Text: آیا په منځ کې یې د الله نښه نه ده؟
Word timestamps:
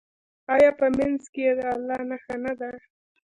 آیا 0.53 0.71
په 0.79 0.85
منځ 0.97 1.21
کې 1.33 1.41
یې 1.47 1.51
د 1.59 1.61
الله 1.73 1.99
نښه 2.09 2.35
نه 2.43 2.53
ده؟ 2.59 2.71